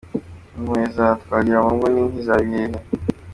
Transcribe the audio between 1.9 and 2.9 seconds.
ni nk’iza bihehe